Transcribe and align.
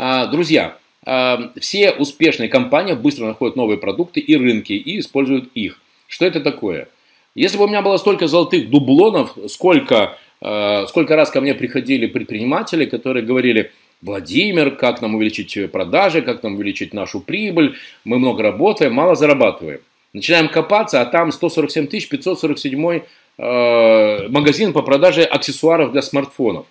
А, 0.00 0.26
друзья, 0.26 0.76
а, 1.04 1.50
все 1.60 1.90
успешные 1.90 2.48
компании 2.48 2.94
быстро 2.94 3.26
находят 3.26 3.56
новые 3.56 3.78
продукты 3.78 4.20
и 4.20 4.36
рынки 4.36 4.72
и 4.72 5.00
используют 5.00 5.50
их. 5.54 5.80
Что 6.06 6.24
это 6.24 6.40
такое? 6.40 6.88
Если 7.34 7.58
бы 7.58 7.64
у 7.64 7.68
меня 7.68 7.82
было 7.82 7.96
столько 7.96 8.28
золотых 8.28 8.70
дублонов, 8.70 9.36
сколько, 9.48 10.16
а, 10.40 10.86
сколько 10.86 11.16
раз 11.16 11.30
ко 11.30 11.40
мне 11.40 11.52
приходили 11.52 12.06
предприниматели, 12.06 12.86
которые 12.86 13.26
говорили, 13.26 13.72
Владимир, 14.00 14.76
как 14.76 15.02
нам 15.02 15.16
увеличить 15.16 15.72
продажи, 15.72 16.22
как 16.22 16.44
нам 16.44 16.54
увеличить 16.54 16.94
нашу 16.94 17.18
прибыль, 17.20 17.74
мы 18.04 18.20
много 18.20 18.44
работаем, 18.44 18.94
мало 18.94 19.16
зарабатываем. 19.16 19.80
Начинаем 20.12 20.48
копаться, 20.48 21.00
а 21.00 21.06
там 21.06 21.32
147 21.32 21.88
547 21.88 23.00
э, 23.38 24.28
магазин 24.28 24.72
по 24.72 24.82
продаже 24.82 25.24
аксессуаров 25.24 25.90
для 25.90 26.02
смартфонов. 26.02 26.66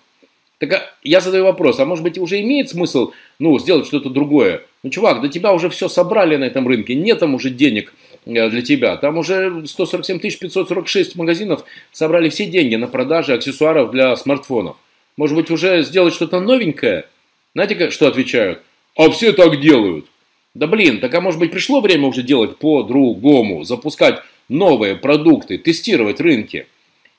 Так 0.58 0.72
а, 0.72 0.90
я 1.02 1.20
задаю 1.20 1.44
вопрос, 1.44 1.78
а 1.78 1.84
может 1.84 2.02
быть 2.02 2.18
уже 2.18 2.40
имеет 2.40 2.68
смысл 2.68 3.12
ну, 3.38 3.58
сделать 3.58 3.86
что-то 3.86 4.10
другое? 4.10 4.62
Ну, 4.82 4.90
чувак, 4.90 5.20
до 5.20 5.28
тебя 5.28 5.52
уже 5.52 5.70
все 5.70 5.88
собрали 5.88 6.36
на 6.36 6.44
этом 6.44 6.66
рынке, 6.66 6.94
нет 6.94 7.20
там 7.20 7.34
уже 7.34 7.50
денег 7.50 7.94
э, 8.26 8.50
для 8.50 8.62
тебя. 8.62 8.96
Там 8.96 9.18
уже 9.18 9.66
147 9.66 10.18
546 10.18 11.16
магазинов 11.16 11.64
собрали 11.92 12.28
все 12.28 12.46
деньги 12.46 12.74
на 12.74 12.88
продаже 12.88 13.34
аксессуаров 13.34 13.92
для 13.92 14.16
смартфонов. 14.16 14.76
Может 15.16 15.36
быть 15.36 15.50
уже 15.50 15.82
сделать 15.82 16.14
что-то 16.14 16.40
новенькое? 16.40 17.06
Знаете, 17.54 17.90
что 17.90 18.08
отвечают? 18.08 18.60
А 18.96 19.10
все 19.10 19.32
так 19.32 19.60
делают. 19.60 20.06
Да 20.54 20.66
блин, 20.66 20.98
так 21.00 21.14
а 21.14 21.20
может 21.20 21.38
быть 21.38 21.52
пришло 21.52 21.80
время 21.80 22.08
уже 22.08 22.22
делать 22.22 22.58
по-другому, 22.58 23.62
запускать 23.62 24.22
новые 24.48 24.96
продукты, 24.96 25.56
тестировать 25.58 26.20
рынки. 26.20 26.66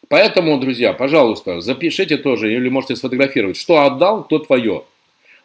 Поэтому, 0.10 0.60
друзья, 0.60 0.94
пожалуйста, 0.94 1.62
запишите 1.62 2.18
тоже 2.18 2.52
или 2.52 2.68
можете 2.68 2.96
сфотографировать, 2.96 3.58
что 3.58 3.82
отдал, 3.82 4.24
то 4.24 4.40
твое. 4.40 4.84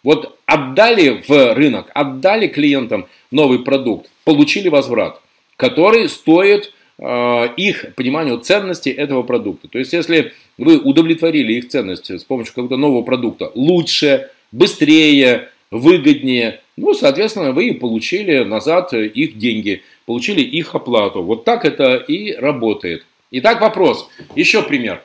Вот 0.03 0.39
отдали 0.47 1.23
в 1.27 1.55
рынок, 1.55 1.91
отдали 1.95 2.47
клиентам 2.47 3.07
новый 3.31 3.59
продукт, 3.59 4.11
получили 4.25 4.69
возврат, 4.71 5.21
который 5.57 6.09
стоит 6.09 6.73
э, 6.99 7.49
их 7.57 7.95
пониманию 7.95 8.39
ценности 8.39 8.89
этого 8.89 9.23
продукта. 9.23 9.69
То 9.69 9.79
есть, 9.79 9.93
если 9.93 10.33
вы 10.57 10.79
удовлетворили 10.79 11.53
их 11.55 11.69
ценность 11.69 12.11
с 12.11 12.25
помощью 12.25 12.55
какого-то 12.55 12.79
нового 12.79 13.03
продукта 13.03 13.53
лучше, 13.55 14.31
быстрее, 14.51 15.51
выгоднее, 15.71 16.61
ну, 16.79 16.95
соответственно, 16.95 17.53
вы 17.53 17.75
получили 17.75 18.45
назад 18.45 18.95
их 18.95 19.37
деньги, 19.37 19.83
получили 20.07 20.41
их 20.41 20.75
оплату. 20.75 21.23
Вот 21.23 21.45
так 21.45 21.65
это 21.67 21.97
и 21.97 22.33
работает. 22.33 23.05
Итак, 23.37 23.61
вопрос. 23.63 24.09
Еще 24.37 24.63
пример. 24.63 25.03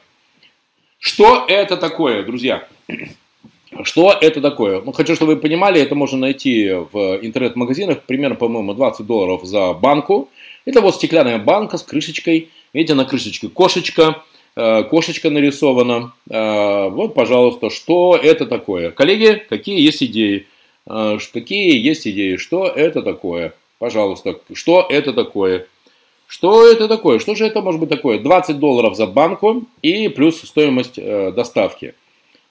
Что 0.99 1.45
это 1.47 1.77
такое, 1.77 2.21
друзья? 2.21 2.67
Что 3.81 4.11
это 4.11 4.39
такое? 4.39 4.83
Ну, 4.83 4.91
хочу, 4.91 5.15
чтобы 5.15 5.33
вы 5.33 5.41
понимали, 5.41 5.81
это 5.81 5.95
можно 5.95 6.19
найти 6.19 6.69
в 6.91 7.17
интернет-магазинах, 7.23 8.03
примерно, 8.03 8.35
по-моему, 8.35 8.75
20 8.75 9.03
долларов 9.07 9.45
за 9.45 9.73
банку. 9.73 10.29
Это 10.65 10.79
вот 10.81 10.93
стеклянная 10.93 11.39
банка 11.39 11.79
с 11.79 11.81
крышечкой. 11.81 12.49
Видите, 12.71 12.93
на 12.93 13.05
крышечке 13.05 13.49
кошечка, 13.49 14.21
э, 14.55 14.83
кошечка 14.83 15.31
нарисована. 15.31 16.13
Э, 16.29 16.89
вот, 16.89 17.15
пожалуйста, 17.15 17.71
что 17.71 18.15
это 18.15 18.45
такое? 18.45 18.91
Коллеги, 18.91 19.43
какие 19.49 19.81
есть 19.81 20.03
идеи? 20.03 20.45
Э, 20.85 21.17
какие 21.33 21.79
есть 21.79 22.07
идеи? 22.07 22.35
Что 22.35 22.67
это 22.67 23.01
такое? 23.01 23.55
Пожалуйста, 23.79 24.39
что 24.53 24.85
это 24.87 25.13
такое? 25.13 25.65
Что 26.29 26.67
это 26.67 26.87
такое? 26.87 27.17
Что 27.17 27.33
же 27.33 27.43
это 27.43 27.59
может 27.59 27.79
быть 27.79 27.89
такое? 27.89 28.19
20 28.19 28.59
долларов 28.59 28.95
за 28.95 29.07
банку 29.07 29.63
и 29.81 30.09
плюс 30.09 30.39
стоимость 30.41 30.99
э, 30.99 31.31
доставки. 31.31 31.95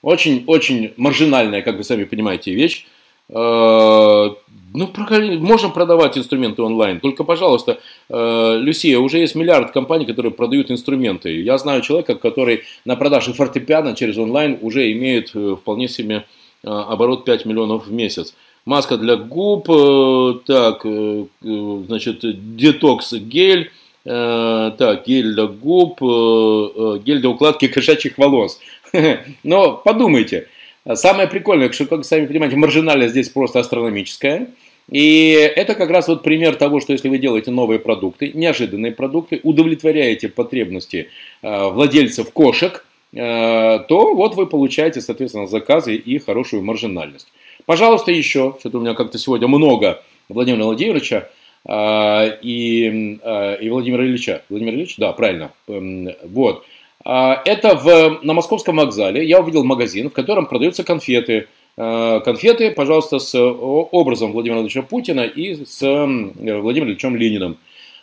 Очень-очень 0.01 0.91
маржинальная, 0.97 1.61
как 1.61 1.77
вы 1.77 1.85
сами 1.85 2.03
понимаете, 2.03 2.53
вещь. 2.53 2.85
Э, 3.29 4.31
ну, 4.73 4.93
можно 5.39 5.69
продавать 5.69 6.17
инструменты 6.17 6.61
онлайн. 6.61 6.99
Только, 6.99 7.23
пожалуйста, 7.23 7.79
э, 8.09 8.57
Люсия, 8.59 8.99
уже 8.99 9.19
есть 9.19 9.35
миллиард 9.35 9.71
компаний, 9.71 10.05
которые 10.05 10.33
продают 10.33 10.71
инструменты. 10.71 11.41
Я 11.41 11.57
знаю 11.57 11.81
человека, 11.81 12.15
который 12.15 12.63
на 12.83 12.97
продаже 12.97 13.31
фортепиано 13.31 13.95
через 13.95 14.17
онлайн 14.17 14.57
уже 14.61 14.91
имеет 14.91 15.31
э, 15.33 15.55
вполне 15.55 15.87
себе 15.87 16.25
оборот 16.63 17.23
5 17.23 17.45
миллионов 17.45 17.87
в 17.87 17.93
месяц 17.93 18.35
маска 18.65 18.97
для 18.97 19.15
губ, 19.15 19.69
э, 19.69 20.33
так, 20.45 20.81
э, 20.85 21.25
э, 21.43 21.83
значит, 21.87 22.55
детокс 22.55 23.13
гель, 23.13 23.71
так, 24.05 25.03
гель 25.05 25.33
для 25.33 25.45
губ, 25.45 25.99
гель 25.99 27.19
для 27.19 27.29
укладки 27.29 27.67
кошачьих 27.67 28.17
волос. 28.17 28.59
Но 29.43 29.73
подумайте, 29.73 30.47
самое 30.93 31.27
прикольное, 31.27 31.71
что, 31.71 31.85
как 31.85 32.05
сами 32.05 32.25
понимаете, 32.25 32.55
маржинальность 32.55 33.11
здесь 33.11 33.29
просто 33.29 33.59
астрономическая. 33.59 34.47
И 34.89 35.31
это 35.55 35.75
как 35.75 35.91
раз 35.91 36.07
вот 36.07 36.23
пример 36.23 36.55
того, 36.55 36.79
что 36.79 36.93
если 36.93 37.09
вы 37.09 37.19
делаете 37.19 37.51
новые 37.51 37.77
продукты, 37.77 38.31
неожиданные 38.33 38.93
продукты, 38.93 39.41
удовлетворяете 39.43 40.29
потребности 40.29 41.09
владельцев 41.43 42.31
кошек, 42.31 42.85
то 43.11 43.87
вот 43.89 44.35
вы 44.35 44.47
получаете, 44.47 45.01
соответственно, 45.01 45.45
заказы 45.45 45.95
и 45.95 46.17
хорошую 46.17 46.63
маржинальность. 46.63 47.27
Пожалуйста, 47.69 48.11
еще, 48.11 48.55
что-то 48.59 48.79
у 48.79 48.81
меня 48.81 48.95
как-то 48.95 49.19
сегодня 49.19 49.47
много 49.47 50.01
Владимира 50.27 50.65
Владимировича 50.65 51.29
э, 51.67 52.39
и, 52.41 53.19
э, 53.21 53.57
и 53.61 53.69
Владимира 53.69 54.03
Ильича. 54.07 54.41
Владимир 54.49 54.73
Ильич, 54.73 54.95
да, 54.97 55.13
правильно. 55.13 55.51
Э, 55.67 56.15
вот. 56.23 56.65
Это 57.05 57.77
в, 57.77 58.21
на 58.23 58.33
Московском 58.33 58.77
вокзале 58.77 59.23
я 59.23 59.39
увидел 59.39 59.63
магазин, 59.63 60.09
в 60.09 60.13
котором 60.13 60.47
продаются 60.47 60.83
конфеты. 60.83 61.47
Конфеты, 61.75 62.71
пожалуйста, 62.71 63.19
с 63.19 63.39
образом 63.39 64.31
Владимира 64.31 64.61
Владимировича 64.61 64.81
Путина 64.81 65.21
и 65.21 65.63
с 65.63 65.79
Владимиром 65.81 66.89
Ильичем 66.89 67.15
Лениным. 67.15 67.57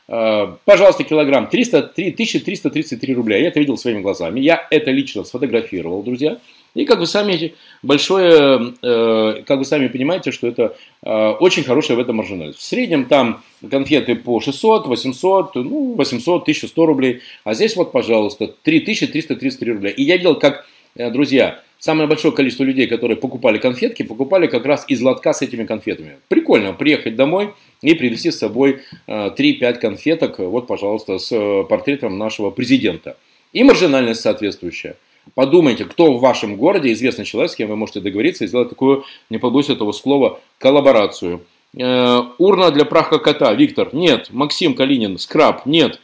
Пожалуйста, 0.07 1.03
килограмм 1.03 1.49
300, 1.49 1.83
3333 1.83 3.15
рубля. 3.15 3.37
Я 3.39 3.49
это 3.49 3.59
видел 3.59 3.77
своими 3.77 4.01
глазами. 4.01 4.39
Я 4.39 4.65
это 4.71 4.93
лично 4.93 5.25
сфотографировал, 5.25 6.05
друзья. 6.05 6.39
И 6.77 6.85
как 6.85 6.99
вы 6.99 7.07
сами 7.07 7.55
большое, 7.83 8.75
э, 8.83 9.43
как 9.47 9.59
вы 9.59 9.65
сами 9.65 9.89
понимаете, 9.89 10.31
что 10.31 10.47
это 10.47 10.77
э, 11.03 11.29
очень 11.41 11.65
хорошая 11.65 11.97
в 11.97 12.01
этом 12.01 12.17
маржинальность. 12.17 12.59
В 12.59 12.63
среднем 12.63 13.07
там 13.07 13.43
конфеты 13.71 14.15
по 14.15 14.41
600, 14.41 14.87
800, 14.87 15.55
ну 15.55 15.95
800, 15.95 16.43
1100 16.43 16.87
рублей, 16.87 17.21
а 17.45 17.55
здесь 17.55 17.77
вот, 17.77 17.93
пожалуйста, 17.93 18.55
3333 18.63 19.73
рубля. 19.73 19.91
И 19.91 20.03
я 20.03 20.19
видел, 20.19 20.35
как, 20.35 20.67
э, 20.97 21.11
друзья, 21.11 21.63
самое 21.79 22.07
большое 22.09 22.35
количество 22.35 22.65
людей, 22.65 22.87
которые 22.87 23.17
покупали 23.17 23.57
конфетки, 23.57 24.03
покупали 24.03 24.47
как 24.47 24.67
раз 24.67 24.85
из 24.87 25.01
лотка 25.01 25.33
с 25.33 25.41
этими 25.41 25.65
конфетами. 25.65 26.19
Прикольно 26.29 26.75
приехать 26.75 27.17
домой 27.17 27.55
и 27.81 27.95
привезти 27.95 28.31
с 28.31 28.39
собой 28.39 28.83
3-5 29.07 29.79
конфеток, 29.79 30.41
вот, 30.41 30.67
пожалуйста, 30.67 31.19
с 31.19 31.65
портретом 31.71 32.19
нашего 32.19 32.51
президента. 32.51 33.17
И 33.55 33.65
маржинальность 33.65 34.21
соответствующая. 34.21 34.97
Подумайте, 35.35 35.85
кто 35.85 36.13
в 36.13 36.21
вашем 36.21 36.57
городе 36.57 36.93
известный 36.93 37.25
человек, 37.25 37.51
с 37.51 37.57
кем 37.57 37.69
вы 37.69 37.77
можете 37.77 38.01
договориться 38.01 38.45
и 38.45 38.47
сделать 38.47 38.69
такую, 38.69 39.05
не 39.29 39.39
побоюсь 39.39 39.69
этого 39.69 39.93
слова, 39.93 40.41
коллаборацию. 40.59 41.43
Э, 41.79 42.23
урна 42.39 42.71
для 42.71 42.85
праха 42.85 43.19
кота. 43.19 43.53
Виктор, 43.53 43.91
нет. 43.93 44.29
Максим 44.31 44.75
Калинин, 44.75 45.19
скраб, 45.19 45.67
нет. 45.67 46.01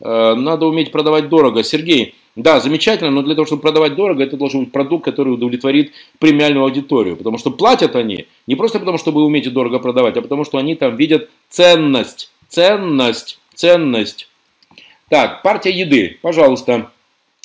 Э, 0.00 0.34
надо 0.34 0.66
уметь 0.66 0.90
продавать 0.90 1.28
дорого. 1.28 1.62
Сергей, 1.62 2.14
да, 2.34 2.60
замечательно, 2.60 3.10
но 3.10 3.22
для 3.22 3.34
того, 3.34 3.46
чтобы 3.46 3.62
продавать 3.62 3.94
дорого, 3.94 4.24
это 4.24 4.36
должен 4.36 4.64
быть 4.64 4.72
продукт, 4.72 5.04
который 5.04 5.34
удовлетворит 5.34 5.92
премиальную 6.18 6.64
аудиторию. 6.64 7.16
Потому 7.16 7.38
что 7.38 7.50
платят 7.50 7.94
они 7.94 8.26
не 8.46 8.56
просто 8.56 8.80
потому, 8.80 8.98
что 8.98 9.12
вы 9.12 9.22
умеете 9.22 9.50
дорого 9.50 9.78
продавать, 9.78 10.16
а 10.16 10.22
потому 10.22 10.44
что 10.44 10.58
они 10.58 10.74
там 10.74 10.96
видят 10.96 11.28
ценность. 11.48 12.32
Ценность. 12.48 13.38
Ценность. 13.54 14.28
Так, 15.08 15.42
партия 15.42 15.70
еды. 15.70 16.18
Пожалуйста. 16.22 16.90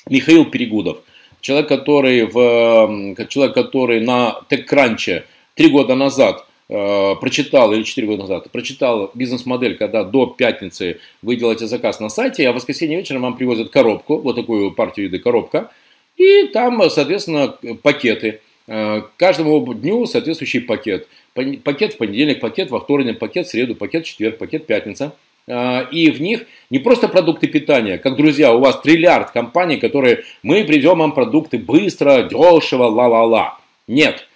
Михаил 0.10 0.46
Перегудов. 0.46 1.00
Человек, 1.48 1.70
который, 1.70 2.26
в, 2.26 3.26
человек, 3.30 3.56
который 3.56 4.02
на 4.02 4.42
TechCrunch 4.50 5.24
три 5.56 5.70
года 5.70 5.96
назад 5.96 6.46
э, 6.68 7.16
прочитал, 7.22 7.72
или 7.72 7.84
четыре 7.84 8.08
года 8.08 8.24
назад, 8.24 8.52
прочитал 8.52 9.12
бизнес-модель, 9.14 9.78
когда 9.78 10.04
до 10.04 10.26
пятницы 10.26 11.00
вы 11.22 11.38
делаете 11.38 11.66
заказ 11.68 12.02
на 12.02 12.10
сайте, 12.10 12.50
а 12.50 12.52
в 12.52 12.56
воскресенье 12.56 12.98
вечером 12.98 13.22
вам 13.22 13.38
привозят 13.38 13.70
коробку, 13.70 14.18
вот 14.18 14.36
такую 14.36 14.72
партию 14.72 15.06
еды 15.06 15.20
коробка, 15.20 15.72
и 16.18 16.48
там, 16.48 16.90
соответственно, 16.90 17.56
пакеты. 17.82 18.42
Э, 18.68 19.04
каждому 19.16 19.74
дню 19.74 20.06
соответствующий 20.06 20.60
пакет. 20.60 21.08
Пакет 21.34 21.94
в 21.94 21.98
понедельник, 21.98 22.42
пакет 22.42 22.72
во 22.72 22.82
вторник, 22.82 23.20
пакет 23.20 23.48
в 23.48 23.50
среду, 23.52 23.74
пакет 23.74 24.04
в 24.04 24.10
четверг, 24.10 24.38
пакет 24.38 24.64
в 24.64 24.66
пятница– 24.66 25.16
и 25.48 26.12
в 26.12 26.22
них 26.22 26.46
не 26.70 26.80
просто 26.80 27.08
продукты 27.08 27.48
питания, 27.48 27.98
как, 27.98 28.18
друзья, 28.18 28.54
у 28.54 28.60
вас 28.60 28.82
триллиард 28.82 29.32
компаний, 29.32 29.78
которые 29.78 30.24
мы 30.44 30.66
привезем 30.66 31.00
вам 31.00 31.14
продукты 31.14 31.58
быстро, 31.58 32.24
дешево, 32.24 32.86
ла-ла-ла. 32.86 33.58
Нет. 33.88 34.28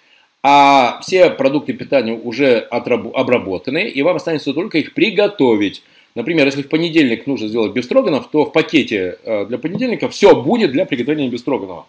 А 0.42 0.98
все 1.02 1.30
продукты 1.30 1.72
питания 1.72 2.14
уже 2.14 2.58
обработаны, 2.58 3.88
и 3.88 4.02
вам 4.02 4.16
останется 4.16 4.52
только 4.52 4.78
их 4.78 4.94
приготовить. 4.94 5.82
Например, 6.14 6.46
если 6.46 6.62
в 6.62 6.68
понедельник 6.68 7.26
нужно 7.26 7.48
сделать 7.48 7.72
бестроганов, 7.72 8.28
то 8.30 8.44
в 8.44 8.52
пакете 8.52 9.18
э, 9.24 9.46
для 9.46 9.58
понедельника 9.58 10.08
все 10.08 10.34
будет 10.34 10.72
для 10.72 10.84
приготовления 10.84 11.30
бестроганова. 11.30 11.86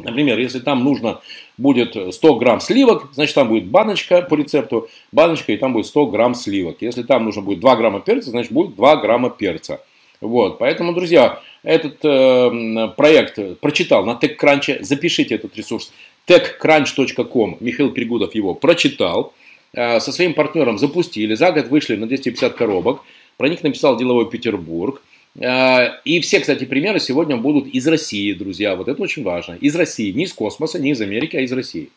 Например, 0.00 0.38
если 0.38 0.60
там 0.60 0.84
нужно 0.84 1.20
будет 1.56 1.96
100 2.14 2.34
грамм 2.36 2.60
сливок, 2.60 3.08
значит 3.12 3.34
там 3.34 3.48
будет 3.48 3.66
баночка 3.66 4.22
по 4.22 4.36
рецепту, 4.36 4.88
баночка 5.10 5.52
и 5.52 5.56
там 5.56 5.72
будет 5.72 5.86
100 5.86 6.06
грамм 6.06 6.36
сливок. 6.36 6.76
Если 6.80 7.02
там 7.02 7.24
нужно 7.24 7.42
будет 7.42 7.58
2 7.58 7.74
грамма 7.74 7.98
перца, 7.98 8.30
значит 8.30 8.52
будет 8.52 8.76
2 8.76 8.96
грамма 8.96 9.28
перца. 9.30 9.80
Вот, 10.20 10.58
поэтому, 10.58 10.94
друзья, 10.94 11.40
этот 11.64 11.98
э, 12.04 12.88
проект 12.96 13.60
прочитал 13.60 14.04
на 14.04 14.12
TechCrunch, 14.12 14.84
запишите 14.84 15.34
этот 15.34 15.56
ресурс, 15.56 15.92
techcrunch.com, 16.28 17.56
Михаил 17.58 17.90
Перегудов 17.90 18.36
его 18.36 18.54
прочитал, 18.54 19.32
э, 19.72 19.98
со 19.98 20.12
своим 20.12 20.34
партнером 20.34 20.78
запустили, 20.78 21.34
за 21.34 21.50
год 21.50 21.68
вышли 21.68 21.96
на 21.96 22.06
250 22.06 22.54
коробок, 22.54 23.02
про 23.36 23.48
них 23.48 23.64
написал 23.64 23.96
деловой 23.96 24.30
Петербург, 24.30 25.02
и 25.40 26.20
все, 26.20 26.40
кстати, 26.40 26.64
примеры 26.64 26.98
сегодня 26.98 27.36
будут 27.36 27.68
из 27.68 27.86
России, 27.86 28.32
друзья, 28.32 28.74
вот 28.74 28.88
это 28.88 29.00
очень 29.02 29.22
важно, 29.22 29.54
из 29.60 29.76
России, 29.76 30.10
не 30.10 30.24
из 30.24 30.32
космоса, 30.32 30.80
не 30.80 30.90
из 30.90 31.00
Америки, 31.00 31.36
а 31.36 31.40
из 31.40 31.52
России. 31.52 31.90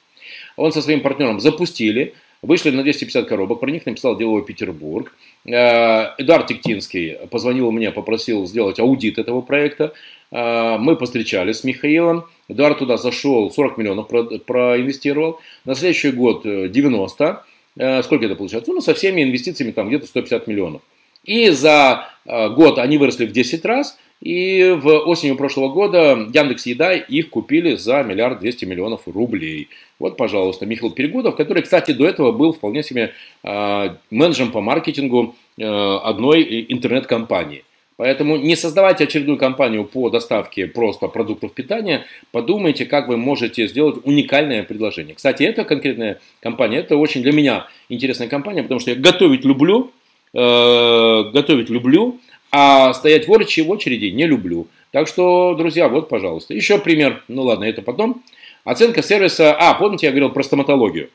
Он 0.58 0.72
со 0.72 0.82
своим 0.82 1.02
партнером 1.02 1.40
запустили, 1.40 2.14
Вышли 2.42 2.72
на 2.72 2.82
250 2.82 3.28
коробок, 3.28 3.60
про 3.60 3.70
них 3.70 3.86
написал 3.86 4.18
деловой 4.18 4.44
Петербург. 4.44 5.14
Э, 5.46 6.16
Эдуард 6.18 6.48
Тиктинский 6.48 7.18
позвонил 7.30 7.72
мне, 7.72 7.92
попросил 7.92 8.48
сделать 8.48 8.80
аудит 8.80 9.20
этого 9.20 9.42
проекта. 9.42 9.94
Э, 10.32 10.78
мы 10.80 10.96
повстречались 10.96 11.58
с 11.58 11.64
Михаилом. 11.64 12.26
Эдуард 12.48 12.80
туда 12.80 12.98
зашел, 12.98 13.52
40 13.52 13.78
миллионов 13.78 14.08
проинвестировал. 14.08 15.40
На 15.66 15.76
следующий 15.76 16.10
год 16.10 16.42
90. 16.44 17.46
Э, 17.78 18.02
сколько 18.02 18.26
это 18.26 18.36
получается? 18.36 18.74
Ну, 18.74 18.82
со 18.82 18.96
всеми 18.96 19.22
инвестициями 19.22 19.70
там 19.70 19.90
где-то 19.90 20.08
150 20.08 20.48
миллионов. 20.48 20.82
И 21.23 21.50
за 21.50 22.09
год 22.25 22.77
они 22.79 22.97
выросли 22.97 23.25
в 23.25 23.31
10 23.31 23.65
раз. 23.65 23.97
И 24.21 24.77
в 24.79 24.88
осенью 24.88 25.35
прошлого 25.35 25.69
года 25.69 26.27
Яндекс 26.31 26.68
Еда 26.68 26.94
их 26.94 27.31
купили 27.31 27.75
за 27.75 28.03
миллиард 28.03 28.39
двести 28.39 28.65
миллионов 28.65 29.01
рублей. 29.07 29.69
Вот, 29.97 30.15
пожалуйста, 30.15 30.68
Михаил 30.68 30.91
Перегудов, 30.91 31.35
который, 31.35 31.63
кстати, 31.63 31.91
до 31.91 32.07
этого 32.07 32.31
был 32.31 32.53
вполне 32.53 32.83
себе 32.83 33.13
э, 33.44 33.89
менеджером 34.12 34.51
по 34.51 34.62
маркетингу 34.62 35.35
э, 35.57 35.63
одной 35.63 36.65
интернет-компании. 36.69 37.63
Поэтому 37.97 38.38
не 38.38 38.56
создавайте 38.56 39.03
очередную 39.03 39.38
компанию 39.38 39.85
по 39.85 40.09
доставке 40.09 40.65
просто 40.65 41.07
продуктов 41.07 41.53
питания, 41.53 42.06
подумайте, 42.31 42.85
как 42.85 43.07
вы 43.07 43.18
можете 43.18 43.68
сделать 43.68 43.97
уникальное 44.06 44.63
предложение. 44.63 45.13
Кстати, 45.13 45.44
эта 45.44 45.63
конкретная 45.65 46.19
компания, 46.39 46.77
это 46.77 46.97
очень 46.97 47.21
для 47.21 47.31
меня 47.31 47.68
интересная 47.89 48.27
компания, 48.27 48.63
потому 48.63 48.79
что 48.79 48.89
я 48.89 48.97
готовить 48.97 49.45
люблю, 49.45 49.85
э, 49.88 50.00
готовить 50.33 51.69
люблю, 51.69 52.19
а 52.51 52.94
стоять 52.94 53.28
в 53.28 53.31
очереди 53.31 54.06
не 54.06 54.25
люблю. 54.25 54.68
Так 54.92 55.07
что, 55.07 55.56
друзья, 55.56 55.88
вот, 55.88 56.10
пожалуйста. 56.10 56.54
Еще 56.54 56.78
пример. 56.78 57.24
Ну 57.28 57.44
ладно, 57.44 57.63
это 57.63 57.81
потом. 57.81 58.24
Оценка 58.63 59.01
сервиса. 59.01 59.54
А, 59.54 59.74
помните, 59.74 60.06
я 60.07 60.12
говорил 60.12 60.30
про 60.30 60.44
стоматологию. 60.44 61.10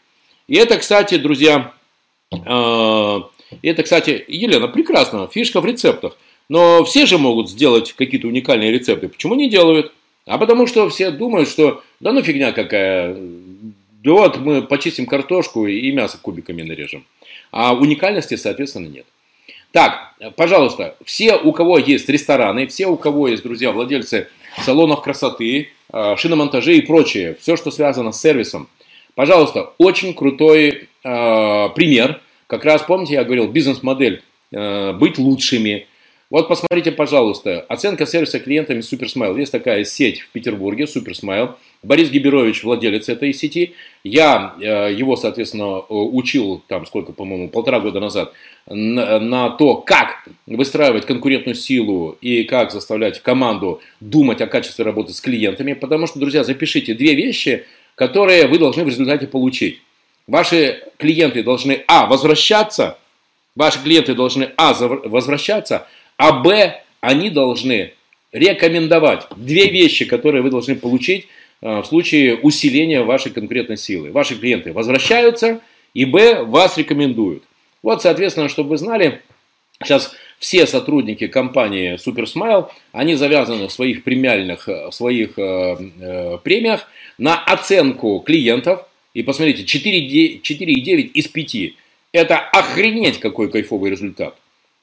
И 0.49 0.57
это, 0.57 0.79
кстати, 0.79 1.17
друзья, 1.17 1.73
э, 2.33 3.21
это, 3.63 3.83
кстати, 3.83 4.25
Елена, 4.29 4.69
прекрасно, 4.69 5.29
фишка 5.29 5.61
в 5.61 5.67
рецептах. 5.67 6.17
Но 6.49 6.85
все 6.85 7.07
же 7.07 7.19
могут 7.19 7.51
сделать 7.51 7.93
какие-то 7.93 8.29
уникальные 8.29 8.73
рецепты. 8.73 9.09
Почему 9.09 9.35
не 9.35 9.51
делают? 9.51 9.93
А 10.27 10.39
потому 10.39 10.67
что 10.67 10.89
все 10.89 11.11
думают, 11.11 11.49
что 11.49 11.83
да 12.01 12.13
ну 12.13 12.23
фигня 12.23 12.53
какая, 12.53 13.17
да 13.17 14.13
вот 14.13 14.39
мы 14.39 14.63
почистим 14.63 15.07
картошку 15.07 15.67
и 15.67 15.91
мясо 15.93 16.19
кубиками 16.21 16.63
нарежем. 16.63 17.05
А 17.59 17.73
уникальности, 17.73 18.37
соответственно, 18.37 18.89
нет. 18.89 19.07
Так, 19.73 20.13
пожалуйста, 20.37 20.95
все, 21.07 21.37
у 21.37 21.53
кого 21.53 21.79
есть 21.79 22.07
рестораны, 22.07 22.67
все, 22.67 22.87
у 22.87 22.99
кого 22.99 23.29
есть, 23.29 23.45
друзья, 23.45 23.73
владельцы 23.73 24.29
салонов 24.63 25.01
красоты, 25.01 25.71
э, 25.91 26.17
шиномонтажи 26.19 26.77
и 26.77 26.83
прочее, 26.83 27.35
все, 27.41 27.57
что 27.57 27.71
связано 27.71 28.13
с 28.13 28.21
сервисом, 28.21 28.69
пожалуйста, 29.15 29.73
очень 29.79 30.13
крутой 30.13 30.91
э, 31.03 31.69
пример. 31.75 32.21
Как 32.47 32.67
раз, 32.67 32.83
помните, 32.83 33.15
я 33.15 33.25
говорил, 33.25 33.49
бизнес-модель 33.49 34.23
э, 34.53 34.93
быть 34.93 35.17
лучшими, 35.17 35.87
вот 36.29 36.49
посмотрите, 36.49 36.91
пожалуйста, 36.91 37.61
оценка 37.69 38.05
сервиса 38.05 38.41
клиентами 38.41 38.81
Суперсмайл. 38.81 39.37
Есть 39.37 39.53
такая 39.53 39.85
сеть 39.85 40.21
в 40.21 40.29
Петербурге, 40.31 40.89
Суперсмайл. 40.89 41.57
Борис 41.85 42.11
Гиберович, 42.11 42.65
владелец 42.65 43.09
этой 43.09 43.33
сети. 43.33 43.75
Я 44.03 44.57
э, 44.61 44.93
его, 44.93 45.15
соответственно, 45.15 45.79
учил, 45.79 46.63
там 46.67 46.85
сколько, 46.87 47.13
по-моему, 47.13 47.49
полтора 47.49 47.79
года 47.79 48.01
назад, 48.01 48.33
на, 48.69 49.21
на 49.21 49.51
то, 49.51 49.77
как 49.77 50.29
выстраивать 50.47 51.07
конкурентную 51.07 51.55
силу 51.55 52.19
и 52.21 52.43
как 52.43 52.73
заставлять 52.73 53.23
команду 53.23 53.81
думать 54.01 54.41
о 54.41 54.49
качестве 54.49 54.85
работы 54.85 55.13
с 55.13 55.21
клиентами. 55.21 55.75
Потому 55.75 56.09
что, 56.09 56.19
друзья, 56.19 56.43
запишите 56.43 56.95
две 56.95 57.15
вещи, 57.15 57.67
которые 57.95 58.49
вы 58.49 58.59
должны 58.59 58.83
в 58.83 58.89
результате 58.89 59.29
получить. 59.29 59.81
Ваши 60.27 60.83
клиенты 60.97 61.45
должны, 61.45 61.85
а, 61.87 62.07
возвращаться, 62.07 62.99
ваши 63.55 63.81
клиенты 63.81 64.15
должны, 64.15 64.51
а, 64.57 64.75
возвращаться, 64.75 65.87
а 66.17 66.41
Б, 66.41 66.83
они 67.01 67.31
должны 67.31 67.93
рекомендовать 68.33 69.27
две 69.37 69.71
вещи, 69.71 70.05
которые 70.05 70.43
вы 70.43 70.51
должны 70.51 70.77
получить 70.77 71.27
э, 71.63 71.81
в 71.81 71.85
случае 71.87 72.37
усиления 72.37 73.03
вашей 73.03 73.33
конкретной 73.33 73.77
силы. 73.77 74.11
Ваши 74.11 74.37
клиенты 74.37 74.73
возвращаются, 74.73 75.61
и 75.95 76.05
Б, 76.05 76.43
вас 76.43 76.77
рекомендуют. 76.77 77.45
Вот, 77.83 78.03
соответственно, 78.03 78.49
чтобы 78.49 78.71
вы 78.71 78.79
знали, 78.79 79.23
сейчас 79.83 80.15
все 80.39 80.67
сотрудники 80.67 81.27
компании 81.29 81.97
SuperSmile, 81.97 82.69
они 82.93 83.15
завязаны 83.15 83.69
в 83.69 83.73
своих 83.73 84.05
премиальных, 84.05 84.67
в 84.67 84.91
своих 84.93 85.39
э, 85.39 85.77
э, 86.01 86.39
премиях 86.43 86.89
на 87.19 87.43
оценку 87.43 88.21
клиентов. 88.21 88.87
И 89.15 89.23
посмотрите, 89.23 89.63
4,9 89.63 91.13
из 91.13 91.29
5. 91.29 91.75
Это 92.13 92.39
охренеть 92.39 93.19
какой 93.19 93.51
кайфовый 93.51 93.91
результат. 93.91 94.37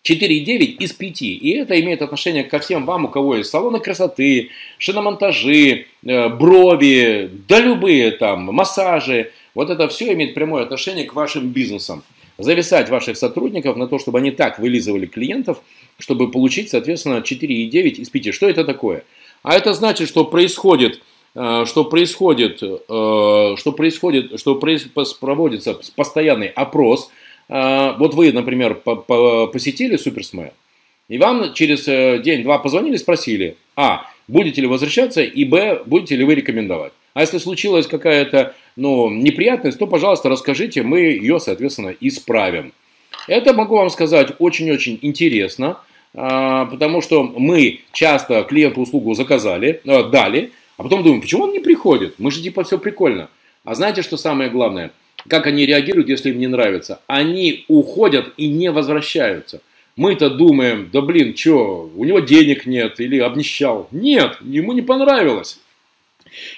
4,9 0.06 0.78
из 0.80 0.92
5. 0.94 1.22
И 1.22 1.50
это 1.52 1.80
имеет 1.80 2.02
отношение 2.02 2.44
ко 2.44 2.60
всем 2.60 2.86
вам, 2.86 3.06
у 3.06 3.08
кого 3.08 3.36
есть 3.36 3.50
салоны 3.50 3.80
красоты, 3.80 4.50
шиномонтажи, 4.78 5.86
э, 6.04 6.30
брови, 6.30 7.30
да 7.48 7.60
любые 7.60 8.12
там, 8.12 8.44
массажи. 8.54 9.32
Вот 9.56 9.70
это 9.70 9.88
все 9.88 10.14
имеет 10.14 10.34
прямое 10.34 10.64
отношение 10.64 11.06
к 11.06 11.14
вашим 11.14 11.50
бизнесам. 11.50 12.04
Зависать 12.38 12.90
ваших 12.90 13.16
сотрудников 13.16 13.78
на 13.78 13.88
то, 13.88 13.98
чтобы 13.98 14.18
они 14.18 14.32
так 14.32 14.60
вылизывали 14.60 15.06
клиентов, 15.06 15.62
чтобы 16.00 16.30
получить, 16.30 16.70
соответственно, 16.70 17.22
4,9 17.22 18.02
из 18.02 18.10
5. 18.10 18.34
Что 18.34 18.50
это 18.50 18.66
такое? 18.66 19.06
А 19.42 19.56
это 19.56 19.74
значит, 19.74 20.10
что 20.10 20.26
происходит, 20.26 21.02
э, 21.36 21.64
что 21.66 21.86
происходит, 21.86 22.62
э, 22.62 23.56
что 23.58 23.72
происходит, 23.72 24.38
что 24.38 24.56
проводится 25.22 25.80
постоянный 25.96 26.48
опрос– 26.48 27.10
вот 27.50 28.14
вы, 28.14 28.32
например, 28.32 28.76
посетили 28.76 29.98
Суперсмайл, 29.98 30.54
и 31.10 31.18
вам 31.18 31.54
через 31.54 31.88
э, 31.88 32.20
день-два 32.24 32.60
позвонили, 32.60 32.96
спросили, 32.96 33.58
а, 33.76 34.08
будете 34.28 34.62
ли 34.62 34.68
возвращаться, 34.68 35.22
и 35.22 35.44
б, 35.44 35.84
будете 35.86 36.16
ли 36.16 36.24
вы 36.24 36.36
рекомендовать. 36.36 36.94
А 37.14 37.22
если 37.22 37.38
случилась 37.38 37.88
какая-то 37.88 38.56
ну, 38.76 39.10
неприятность, 39.10 39.78
то, 39.78 39.86
пожалуйста, 39.86 40.30
расскажите, 40.30 40.82
мы 40.82 41.02
ее, 41.02 41.40
соответственно, 41.40 41.94
исправим. 42.00 42.74
Это, 43.28 43.54
могу 43.54 43.76
вам 43.76 43.90
сказать, 43.90 44.30
очень-очень 44.40 44.98
интересно, 45.02 45.78
а, 46.16 46.66
потому 46.66 47.02
что 47.02 47.24
мы 47.24 47.82
часто 47.92 48.44
клиенту 48.44 48.82
услугу 48.82 49.14
заказали, 49.14 49.82
э, 49.84 50.04
дали, 50.10 50.52
а 50.78 50.84
потом 50.84 51.04
думаем, 51.04 51.22
почему 51.22 51.44
он 51.44 51.52
не 51.52 51.60
приходит? 51.60 52.16
Мы 52.18 52.32
же 52.32 52.42
типа 52.42 52.64
все 52.64 52.78
прикольно. 52.78 53.30
А 53.66 53.76
знаете, 53.76 54.02
что 54.02 54.18
самое 54.18 54.50
главное– 54.50 54.92
как 55.28 55.48
они 55.48 55.66
реагируют, 55.66 56.10
если 56.10 56.30
им 56.30 56.40
не 56.40 56.48
нравится? 56.48 57.00
Они 57.08 57.66
уходят 57.68 58.34
и 58.38 58.48
не 58.48 58.72
возвращаются. 58.72 59.62
Мы-то 59.96 60.30
думаем, 60.30 60.90
да 60.92 61.02
блин, 61.02 61.36
что, 61.38 61.92
у 61.96 62.04
него 62.04 62.20
денег 62.20 62.66
нет 62.66 63.00
или 63.00 63.20
обнищал. 63.20 63.88
Нет, 63.92 64.38
ему 64.42 64.74
не 64.74 64.82
понравилось. 64.82 65.60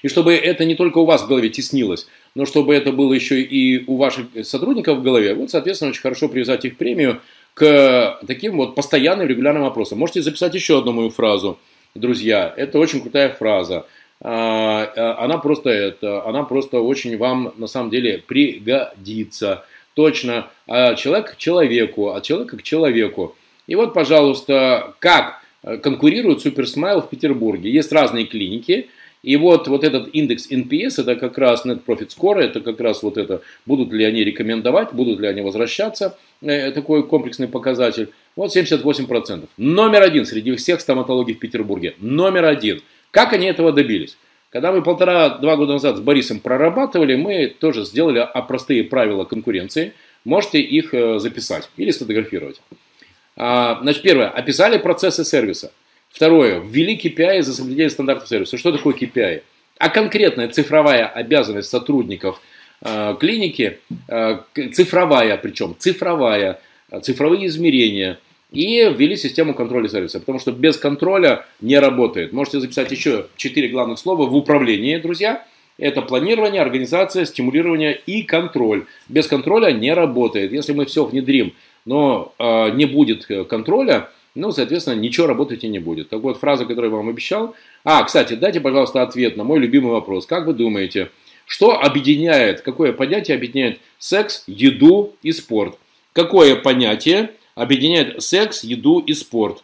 И 0.04 0.08
чтобы 0.08 0.34
это 0.36 0.64
не 0.64 0.76
только 0.76 1.00
у 1.00 1.06
вас 1.06 1.24
в 1.24 1.28
голове 1.28 1.50
теснилось, 1.50 2.08
но 2.34 2.46
чтобы 2.46 2.74
это 2.74 2.92
было 2.94 3.14
еще 3.14 3.42
и 3.42 3.84
у 3.88 3.98
ваших 3.98 4.28
сотрудников 4.44 5.00
в 5.00 5.04
голове, 5.04 5.34
вот, 5.34 5.52
соответственно, 5.52 5.92
очень 5.92 6.02
хорошо 6.02 6.30
привязать 6.30 6.64
их 6.64 6.78
премию 6.78 7.22
к 7.54 8.20
таким 8.26 8.58
вот 8.58 8.76
постоянным 8.76 9.28
регулярным 9.28 9.64
вопросам. 9.64 10.00
Можете 10.00 10.22
записать 10.22 10.54
еще 10.56 10.78
одну 10.78 10.94
мою 10.94 11.10
фразу, 11.10 11.60
друзья. 11.94 12.54
Это 12.56 12.80
очень 12.80 13.02
крутая 13.02 13.30
фраза. 13.30 13.86
А, 14.22 14.92
а, 14.96 15.24
она 15.24 15.38
просто 15.38 15.70
это, 15.70 16.26
она 16.26 16.44
просто 16.44 16.80
очень 16.80 17.18
вам 17.18 17.54
на 17.58 17.68
самом 17.68 17.90
деле 17.90 18.24
пригодится. 18.26 19.66
Точно, 19.94 20.48
а 20.68 20.96
человек 20.96 21.34
к 21.34 21.38
человеку, 21.38 22.14
а 22.14 22.22
человек 22.22 22.58
к 22.58 22.64
человеку. 22.64 23.36
И 23.68 23.76
вот, 23.76 23.94
пожалуйста, 23.94 24.94
как 25.00 25.42
конкурирует 25.82 26.42
Суперсмайл 26.42 27.02
в 27.02 27.10
Петербурге. 27.10 27.72
Есть 27.72 27.92
разные 27.92 28.26
клиники, 28.26 28.90
и 29.26 29.38
вот, 29.38 29.68
вот 29.68 29.84
этот 29.84 30.14
индекс 30.14 30.52
NPS, 30.52 31.02
это 31.02 31.16
как 31.16 31.40
раз 31.40 31.66
Net 31.66 31.82
Profit 31.84 32.10
Score, 32.16 32.40
это 32.40 32.62
как 32.62 32.80
раз 32.80 33.02
вот 33.02 33.18
это, 33.18 33.42
будут 33.66 33.92
ли 33.92 34.06
они 34.06 34.24
рекомендовать, 34.24 34.94
будут 34.94 35.20
ли 35.20 35.28
они 35.28 35.42
возвращаться, 35.42 36.16
э, 36.42 36.72
такой 36.72 37.08
комплексный 37.08 37.48
показатель. 37.48 38.10
Вот 38.36 38.56
78%. 38.56 39.50
Номер 39.58 40.04
один 40.04 40.28
среди 40.28 40.56
всех 40.56 40.80
стоматологий 40.80 41.34
в 41.34 41.40
Петербурге. 41.40 41.96
Номер 41.98 42.46
один– 42.46 42.82
как 43.16 43.32
они 43.32 43.46
этого 43.46 43.72
добились? 43.72 44.18
Когда 44.50 44.74
мы 44.74 44.82
полтора-два 44.82 45.56
года 45.56 45.72
назад 45.72 45.96
с 45.96 46.02
Борисом 46.02 46.42
прорабатывали, 46.42 47.16
мы 47.16 47.48
тоже 47.48 47.86
сделали 47.86 48.20
а, 48.20 48.42
простые 48.42 48.84
правила 48.84 49.24
конкуренции. 49.24 49.94
Можете 50.26 50.60
их 50.60 50.94
э, 50.94 51.18
записать 51.20 51.70
или 51.78 51.92
сфотографировать. 51.92 52.60
А, 53.38 53.80
значит, 53.82 54.02
первое. 54.02 54.28
Описали 54.28 54.78
процессы 54.78 55.24
сервиса. 55.24 55.72
Второе. 56.10 56.60
Ввели 56.60 56.98
KPI 56.98 57.42
за 57.42 57.54
соблюдение 57.54 57.90
стандартов 57.90 58.28
сервиса. 58.28 58.58
Что 58.58 58.74
такое 58.74 58.94
KPI? 58.94 59.44
А 59.78 59.88
конкретная 59.88 60.50
цифровая 60.50 61.08
обязанность 61.08 61.70
сотрудников 61.70 62.42
э, 62.82 63.16
клиники, 63.18 63.80
э, 64.10 64.40
цифровая 64.74 65.38
причем, 65.38 65.74
цифровая, 65.80 66.60
цифровые 67.02 67.48
измерения– 67.48 68.20
и 68.56 68.90
ввели 68.90 69.18
систему 69.18 69.54
контроля 69.54 69.90
сервиса, 69.90 70.20
потому 70.20 70.40
что 70.40 70.52
без 70.52 70.78
контроля 70.78 71.46
не 71.62 71.78
работает. 71.78 72.34
Можете 72.34 72.60
записать 72.62 72.92
еще 72.92 73.28
четыре 73.36 73.68
главных 73.68 74.00
слова 74.00 74.26
в 74.26 74.36
управлении, 74.36 74.98
друзья. 74.98 75.46
Это 75.78 76.02
планирование, 76.02 76.62
организация, 76.62 77.26
стимулирование 77.26 78.00
и 78.06 78.24
контроль. 78.24 78.86
Без 79.10 79.28
контроля 79.28 79.72
не 79.72 79.94
работает. 79.94 80.54
Если 80.54 80.72
мы 80.72 80.86
все 80.86 81.04
внедрим, 81.04 81.54
но 81.84 82.34
э, 82.40 82.72
не 82.72 82.86
будет 82.86 83.28
контроля, 83.50 84.10
ну, 84.36 84.52
соответственно, 84.52 84.96
ничего 84.96 85.28
работать 85.28 85.66
и 85.66 85.68
не 85.68 85.80
будет. 85.80 86.10
Так 86.10 86.22
вот, 86.22 86.38
фраза, 86.38 86.66
которую 86.66 86.92
я 86.92 86.98
вам 86.98 87.10
обещал. 87.10 87.56
А, 87.84 88.04
кстати, 88.04 88.34
дайте, 88.34 88.62
пожалуйста, 88.62 89.02
ответ 89.02 89.36
на 89.36 89.44
мой 89.44 89.60
любимый 89.60 89.92
вопрос. 89.92 90.26
Как 90.26 90.46
вы 90.46 90.54
думаете, 90.54 91.10
что 91.46 91.80
объединяет, 91.80 92.62
какое 92.62 92.94
понятие 92.94 93.36
объединяет 93.36 93.80
секс, 94.00 94.44
еду 94.48 95.14
и 95.24 95.34
спорт? 95.34 95.78
Какое 96.14 96.56
понятие 96.56 97.32
объединяет 97.56 98.22
секс, 98.22 98.64
еду 98.64 99.00
и 99.00 99.14
спорт. 99.14 99.64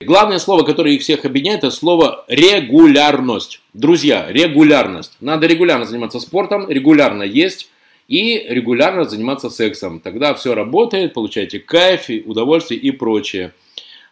Главное 0.00 0.38
слово, 0.38 0.64
которое 0.64 0.94
их 0.94 1.02
всех 1.02 1.24
объединяет, 1.24 1.58
это 1.58 1.70
слово 1.70 2.24
регулярность. 2.28 3.60
Друзья, 3.72 4.26
регулярность. 4.30 5.12
Надо 5.20 5.46
регулярно 5.46 5.84
заниматься 5.84 6.18
спортом, 6.18 6.68
регулярно 6.68 7.22
есть 7.22 7.70
и 8.08 8.44
регулярно 8.48 9.04
заниматься 9.04 9.48
сексом. 9.48 10.00
Тогда 10.00 10.34
все 10.34 10.54
работает, 10.54 11.14
получаете 11.14 11.60
кайф, 11.60 12.08
удовольствие 12.24 12.80
и 12.80 12.90
прочее. 12.90 13.52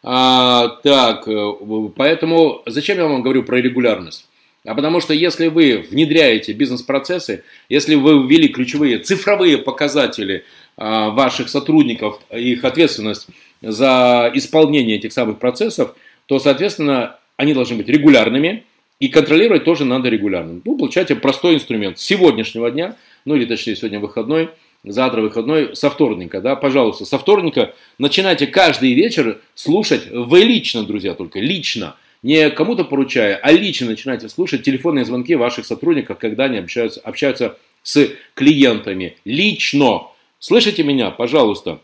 А, 0.02 0.68
так, 0.82 1.26
э, 1.28 1.52
поэтому 1.96 2.62
зачем 2.66 2.98
я 2.98 3.06
вам 3.06 3.22
говорю 3.22 3.42
про 3.42 3.60
регулярность? 3.60 4.26
А 4.64 4.74
потому 4.74 5.00
что 5.00 5.14
если 5.14 5.48
вы 5.48 5.78
внедряете 5.90 6.52
бизнес-процессы, 6.52 7.44
если 7.68 7.94
вы 7.94 8.26
ввели 8.26 8.48
ключевые 8.48 8.98
цифровые 8.98 9.58
показатели 9.58 10.44
ваших 10.80 11.48
сотрудников, 11.48 12.20
их 12.30 12.64
ответственность 12.64 13.28
за 13.60 14.30
исполнение 14.34 14.96
этих 14.96 15.12
самых 15.12 15.38
процессов, 15.38 15.94
то, 16.26 16.38
соответственно, 16.38 17.16
они 17.36 17.54
должны 17.54 17.76
быть 17.76 17.88
регулярными, 17.88 18.64
и 18.98 19.08
контролировать 19.08 19.64
тоже 19.64 19.84
надо 19.84 20.08
регулярно. 20.08 20.60
Ну, 20.64 20.76
получаете 20.76 21.14
простой 21.14 21.54
инструмент. 21.54 21.98
Сегодняшнего 21.98 22.70
дня, 22.70 22.96
ну 23.24 23.34
или 23.34 23.44
точнее 23.44 23.76
сегодня 23.76 24.00
выходной, 24.00 24.50
завтра 24.82 25.20
выходной, 25.20 25.76
со 25.76 25.90
вторника, 25.90 26.40
да, 26.40 26.56
пожалуйста, 26.56 27.04
со 27.04 27.18
вторника 27.18 27.74
начинайте 27.98 28.46
каждый 28.46 28.94
вечер 28.94 29.40
слушать, 29.54 30.10
вы 30.10 30.40
лично, 30.40 30.84
друзья, 30.84 31.14
только 31.14 31.38
лично– 31.40 31.94
не 32.22 32.50
кому-то 32.50 32.84
поручая, 32.84 33.36
а 33.36 33.50
лично 33.50 33.88
начинайте 33.88 34.28
слушать 34.28 34.62
телефонные 34.62 35.04
звонки 35.04 35.34
ваших 35.34 35.64
сотрудников, 35.64 36.18
когда 36.18 36.44
они 36.44 36.58
общаются, 36.58 37.00
общаются 37.00 37.56
с 37.82 38.10
клиентами. 38.34 39.16
Лично. 39.24 40.08
Слышите 40.40 40.82
меня, 40.82 41.10
пожалуйста? 41.10 41.80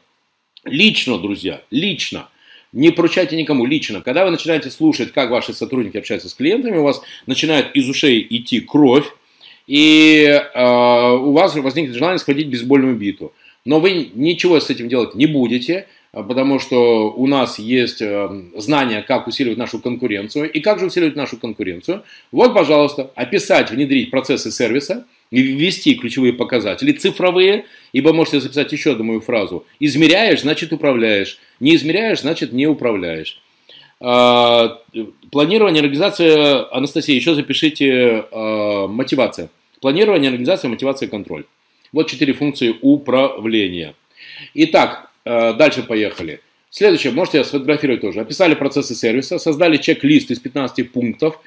Лично, 0.65 1.19
друзья, 1.19 1.61
лично. 1.71 2.29
Не 2.73 2.91
поручайте 2.91 3.37
никому 3.37 3.67
лично. 3.67 4.01
Когда 4.01 4.25
вы 4.25 4.31
начинаете 4.31 4.71
слушать, 4.71 5.13
как 5.13 5.31
ваши 5.31 5.53
сотрудники 5.53 5.99
общаются 5.99 6.31
с 6.31 6.35
клиентами, 6.35 6.79
у 6.79 6.83
вас 6.83 7.03
начинает 7.27 7.77
из 7.77 7.87
ушей 7.89 8.27
идти 8.29 8.61
кровь, 8.61 9.07
и 9.67 10.25
э, 10.25 11.11
у 11.13 11.33
вас 11.33 11.55
возникнет 11.55 11.95
желание 11.95 12.19
схватить 12.19 12.49
бейсбольную 12.49 12.97
биту. 12.97 13.33
Но 13.67 13.79
вы 13.79 14.11
ничего 14.15 14.59
с 14.59 14.71
этим 14.71 14.89
делать 14.89 15.15
не 15.15 15.27
будете, 15.27 15.87
а, 16.13 16.23
потому 16.23 16.59
что 16.59 17.11
у 17.11 17.27
нас 17.27 17.59
есть 17.59 18.01
э, 18.01 18.29
знания, 18.57 19.03
как 19.03 19.27
усиливать 19.27 19.59
нашу 19.59 19.81
конкуренцию. 19.81 20.51
И 20.51 20.61
как 20.61 20.79
же 20.79 20.87
усиливать 20.87 21.17
нашу 21.17 21.37
конкуренцию? 21.37 22.05
Вот, 22.33 22.55
пожалуйста, 22.55 23.11
описать, 23.17 23.71
внедрить 23.71 24.11
процессы 24.11 24.51
сервиса, 24.51 25.05
ввести 25.31 25.95
ключевые 25.95 26.33
показатели, 26.33 26.93
цифровые, 26.93 27.67
ибо 27.93 28.13
можете 28.13 28.41
записать 28.41 28.73
еще 28.73 28.93
одну 28.93 29.05
мою 29.05 29.21
фразу. 29.21 29.67
Измеряешь, 29.81 30.43
значит 30.43 30.73
управляешь. 30.73 31.39
Не 31.61 31.75
измеряешь, 31.77 32.21
значит 32.21 32.53
не 32.53 32.67
управляешь. 32.67 33.41
А, 34.01 34.81
планирование, 35.33 35.81
организация, 35.81 36.73
Анастасия, 36.73 37.17
еще 37.17 37.35
запишите 37.35 38.25
а, 38.31 38.87
мотивация. 38.87 39.51
Планирование, 39.81 40.31
организация, 40.31 40.69
мотивация, 40.69 41.09
контроль. 41.09 41.45
Вот 41.93 42.09
четыре 42.09 42.33
функции 42.33 42.75
управления. 42.81 43.95
Итак, 44.55 45.07
Э, 45.27 45.53
дальше 45.55 45.83
поехали. 45.83 46.41
Следующее, 46.71 47.13
можете 47.13 47.43
сфотографировать 47.43 48.01
тоже. 48.01 48.21
Описали 48.21 48.55
процессы 48.55 48.95
сервиса, 48.95 49.39
создали 49.39 49.77
чек-лист 49.77 50.31
из 50.31 50.39
15 50.39 50.93
пунктов, 50.93 51.41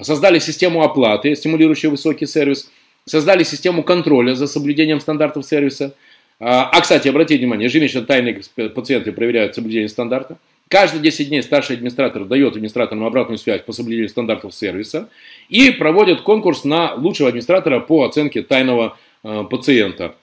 создали 0.00 0.38
систему 0.38 0.82
оплаты, 0.82 1.34
стимулирующую 1.34 1.90
высокий 1.90 2.26
сервис, 2.26 2.70
создали 3.06 3.42
систему 3.42 3.82
контроля 3.82 4.34
за 4.34 4.46
соблюдением 4.46 5.00
стандартов 5.00 5.44
сервиса. 5.44 5.94
А, 6.40 6.68
а 6.70 6.80
кстати, 6.80 7.08
обратите 7.08 7.40
внимание, 7.40 7.66
ежемесячно 7.66 8.02
тайные 8.02 8.42
пациенты 8.74 9.12
проверяют 9.12 9.54
соблюдение 9.54 9.88
стандарта. 9.88 10.38
Каждые 10.68 11.02
10 11.02 11.28
дней 11.28 11.42
старший 11.42 11.76
администратор 11.76 12.24
дает 12.24 12.54
администраторам 12.56 13.04
обратную 13.04 13.38
связь 13.38 13.62
по 13.62 13.72
соблюдению 13.72 14.08
стандартов 14.08 14.54
сервиса 14.54 15.08
и 15.48 15.70
проводит 15.70 16.22
конкурс 16.22 16.64
на 16.64 16.94
лучшего 16.94 17.28
администратора 17.28 17.80
по 17.80 18.04
оценке 18.04 18.42
тайного 18.42 18.96
э, 19.22 19.44
пациента. 19.50 20.16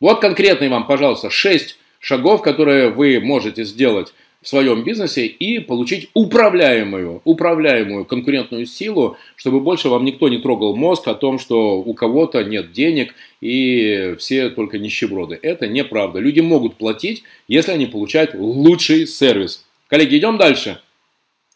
Вот 0.00 0.20
конкретные 0.20 0.68
вам, 0.68 0.86
пожалуйста, 0.86 1.30
6 1.30 1.78
шагов, 1.98 2.42
которые 2.42 2.90
вы 2.90 3.20
можете 3.20 3.64
сделать 3.64 4.12
в 4.42 4.48
своем 4.48 4.82
бизнесе 4.82 5.24
и 5.26 5.60
получить 5.60 6.10
управляемую, 6.14 7.22
управляемую 7.24 8.04
конкурентную 8.04 8.66
силу, 8.66 9.16
чтобы 9.36 9.60
больше 9.60 9.88
вам 9.88 10.04
никто 10.04 10.28
не 10.28 10.38
трогал 10.38 10.74
мозг 10.74 11.06
о 11.08 11.14
том, 11.14 11.38
что 11.38 11.78
у 11.78 11.94
кого-то 11.94 12.42
нет 12.42 12.72
денег 12.72 13.14
и 13.40 14.16
все 14.18 14.50
только 14.50 14.78
нищеброды. 14.78 15.38
Это 15.40 15.68
неправда. 15.68 16.18
Люди 16.18 16.40
могут 16.40 16.74
платить, 16.74 17.22
если 17.46 17.72
они 17.72 17.86
получают 17.86 18.34
лучший 18.34 19.06
сервис. 19.06 19.64
Коллеги, 19.86 20.18
идем 20.18 20.38
дальше. 20.38 20.80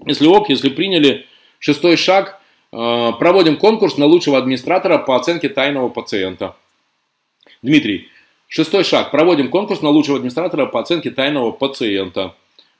Если 0.07 0.26
ок, 0.26 0.49
если 0.49 0.69
приняли 0.69 1.26
шестой 1.59 1.97
шаг, 1.97 2.40
э, 2.73 3.12
проводим 3.19 3.57
конкурс 3.57 3.97
на 3.97 4.07
лучшего 4.07 4.38
администратора 4.38 4.99
по 4.99 5.16
оценке 5.16 5.49
тайного 5.49 5.88
пациента. 5.88 6.55
Дмитрий, 7.62 8.09
Шестой 8.49 8.85
шаг. 8.85 9.11
Проводим 9.11 9.50
конкурс 9.50 9.83
на 9.83 9.88
лучшего 9.88 10.19
администратора 10.19 10.66
по 10.66 10.81
оценке 10.81 11.11
тайного 11.11 11.50
пациента. 11.50 12.35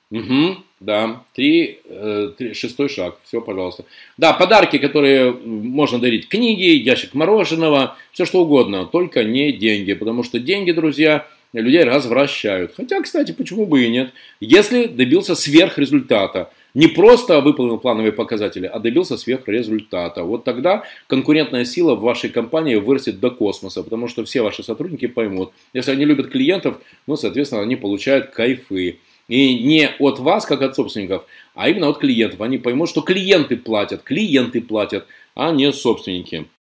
Угу, 0.09 0.57
да, 0.79 1.23
три, 1.33 1.79
э, 1.83 2.31
три, 2.37 2.53
шестой 2.53 2.87
шаг, 2.87 3.19
все, 3.25 3.41
пожалуйста. 3.41 3.83
Да, 4.17 4.31
подарки, 4.31 4.77
которые 4.77 5.31
можно 5.33 5.99
дарить, 5.99 6.29
книги, 6.29 6.75
ящик 6.77 7.13
мороженого, 7.13 7.97
все 8.13 8.23
что 8.23 8.43
угодно, 8.43 8.85
только 8.85 9.25
не 9.25 9.51
деньги, 9.51 9.93
потому 9.93 10.23
что 10.23 10.39
деньги, 10.39 10.71
друзья, 10.71 11.27
людей 11.51 11.83
развращают. 11.83 12.73
Хотя, 12.75 13.01
кстати, 13.01 13.33
почему 13.33 13.65
бы 13.65 13.83
и 13.83 13.89
нет, 13.89 14.11
если 14.39 14.85
добился 14.87 15.35
сверхрезультата. 15.35 16.51
Не 16.73 16.87
просто 16.87 17.41
выполнил 17.41 17.79
плановые 17.79 18.11
показатели, 18.11 18.67
а 18.67 18.77
добился 18.77 19.17
сверхрезультата. 19.17 20.23
Вот 20.23 20.43
тогда 20.43 20.83
конкурентная 21.07 21.65
сила 21.65 21.95
в 21.95 22.01
вашей 22.01 22.29
компании 22.29 22.75
вырастет 22.75 23.19
до 23.19 23.31
космоса, 23.31 23.81
потому 23.81 24.07
что 24.07 24.23
все 24.25 24.41
ваши 24.41 24.61
сотрудники 24.63 25.07
поймут, 25.07 25.53
если 25.73 25.91
они 25.91 26.05
любят 26.05 26.29
клиентов, 26.29 26.79
ну, 27.07 27.15
соответственно, 27.15 27.63
они 27.63 27.75
получают 27.75 28.27
кайфы. 28.27 28.99
И 29.27 29.63
не 29.63 29.89
от 29.99 30.19
вас, 30.19 30.45
как 30.45 30.61
от 30.61 30.75
собственников, 30.75 31.25
а 31.53 31.69
именно 31.69 31.89
от 31.89 31.99
клиентов. 31.99 32.41
Они 32.41 32.57
поймут, 32.57 32.89
что 32.89 33.01
клиенты 33.01 33.57
платят, 33.57 34.03
клиенты 34.03 34.61
платят, 34.61 35.05
а 35.35 35.51
не 35.51 35.71
собственники. 35.73 36.47